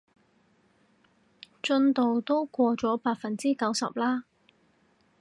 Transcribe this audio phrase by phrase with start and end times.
[1.61, 4.23] 進度都過咗百分之九十啦